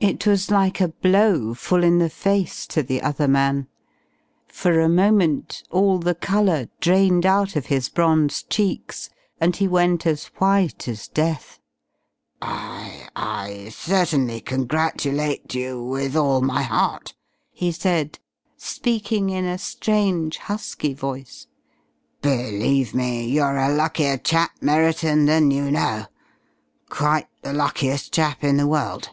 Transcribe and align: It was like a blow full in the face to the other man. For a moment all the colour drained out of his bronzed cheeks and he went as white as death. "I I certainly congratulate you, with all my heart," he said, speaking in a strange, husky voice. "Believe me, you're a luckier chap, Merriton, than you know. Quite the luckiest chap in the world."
It 0.00 0.26
was 0.26 0.50
like 0.50 0.80
a 0.80 0.88
blow 0.88 1.54
full 1.54 1.84
in 1.84 2.00
the 2.00 2.10
face 2.10 2.66
to 2.66 2.82
the 2.82 3.00
other 3.02 3.28
man. 3.28 3.68
For 4.48 4.80
a 4.80 4.88
moment 4.88 5.62
all 5.70 6.00
the 6.00 6.16
colour 6.16 6.68
drained 6.80 7.24
out 7.24 7.54
of 7.54 7.66
his 7.66 7.88
bronzed 7.88 8.50
cheeks 8.50 9.10
and 9.40 9.54
he 9.54 9.68
went 9.68 10.04
as 10.04 10.24
white 10.40 10.88
as 10.88 11.06
death. 11.06 11.60
"I 12.40 13.06
I 13.14 13.68
certainly 13.68 14.40
congratulate 14.40 15.54
you, 15.54 15.80
with 15.80 16.16
all 16.16 16.40
my 16.40 16.62
heart," 16.62 17.14
he 17.52 17.70
said, 17.70 18.18
speaking 18.56 19.30
in 19.30 19.44
a 19.44 19.56
strange, 19.56 20.36
husky 20.38 20.94
voice. 20.94 21.46
"Believe 22.22 22.92
me, 22.92 23.24
you're 23.28 23.56
a 23.56 23.72
luckier 23.72 24.16
chap, 24.16 24.50
Merriton, 24.60 25.26
than 25.26 25.52
you 25.52 25.70
know. 25.70 26.06
Quite 26.88 27.28
the 27.42 27.52
luckiest 27.52 28.12
chap 28.12 28.42
in 28.42 28.56
the 28.56 28.66
world." 28.66 29.10